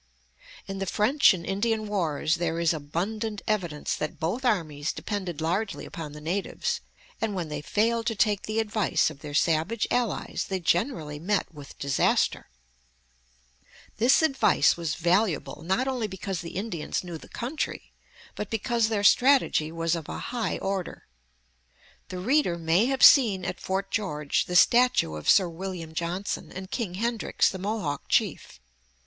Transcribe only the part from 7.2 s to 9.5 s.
and that when they failed to take the advice of their